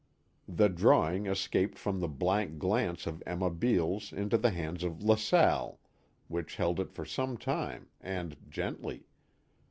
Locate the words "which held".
6.27-6.79